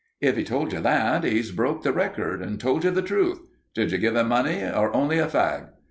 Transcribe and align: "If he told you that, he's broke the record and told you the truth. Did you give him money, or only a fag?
"If 0.19 0.35
he 0.35 0.43
told 0.43 0.73
you 0.73 0.79
that, 0.81 1.23
he's 1.23 1.51
broke 1.51 1.83
the 1.83 1.93
record 1.93 2.41
and 2.41 2.59
told 2.59 2.83
you 2.83 2.89
the 2.89 3.03
truth. 3.03 3.39
Did 3.75 3.91
you 3.91 3.99
give 3.99 4.15
him 4.15 4.29
money, 4.29 4.63
or 4.65 4.91
only 4.95 5.19
a 5.19 5.27
fag? 5.27 5.67